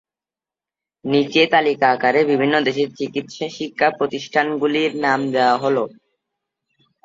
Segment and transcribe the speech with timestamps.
[1.05, 5.77] নিচে তালিকা আকারে বিভিন্ন দেশের চিকিৎসা শিক্ষা প্রতিষ্ঠানগুলির নাম দেয়া হল।